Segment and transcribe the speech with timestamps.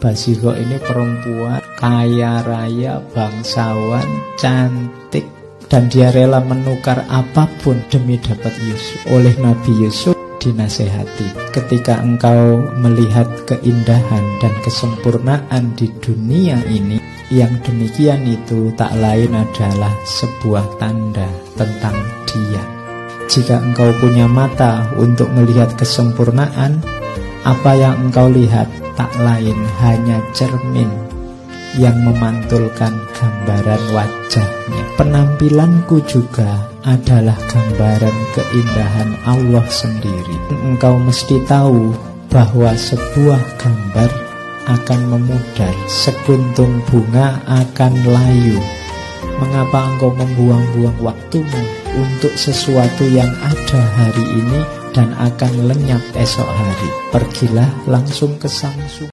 [0.00, 4.08] Basiko ini perempuan kaya raya, bangsawan,
[4.40, 5.28] cantik
[5.68, 9.04] dan dia rela menukar apa pun demi dapat Yusuf.
[9.12, 16.96] Oleh Nabi Yusuf dinasehati ketika engkau melihat keindahan dan kesempurnaan di dunia ini
[17.28, 21.98] yang demikian itu tak lain adalah sebuah tanda tentang
[22.30, 22.64] dia
[23.28, 26.78] jika engkau punya mata untuk melihat kesempurnaan
[27.42, 30.90] apa yang engkau lihat tak lain hanya cermin
[31.76, 40.36] yang memantulkan gambaran wajahnya penampilanku juga adalah gambaran keindahan Allah sendiri.
[40.64, 41.92] Engkau mesti tahu
[42.32, 44.10] bahwa sebuah gambar
[44.66, 48.58] akan memudar, sekuntum bunga akan layu.
[49.36, 54.60] Mengapa engkau membuang-buang waktumu untuk sesuatu yang ada hari ini
[54.96, 56.90] dan akan lenyap esok hari?
[57.12, 59.04] Pergilah langsung ke Samsung.